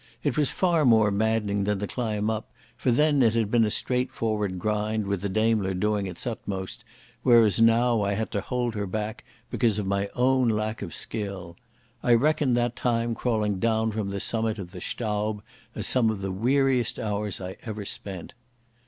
[0.23, 3.69] It was far more maddening than the climb up, for then it had been a
[3.69, 6.83] straight forward grind with the Daimler doing its utmost,
[7.21, 11.55] whereas now I had to hold her back because of my own lack of skill.
[12.01, 15.43] I reckon that time crawling down from the summit of the Staub
[15.75, 18.33] as some of the weariest hours I ever spent.